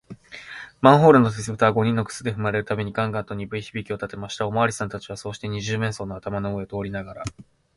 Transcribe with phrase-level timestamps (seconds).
[0.81, 4.47] マンホールの鉄ぶたは、五人の靴でふまれるたびに、ガンガンとにぶい響きをたてました。
[4.47, 7.23] おまわりさんたちは、そうして、二十面相の頭の上を通りながら、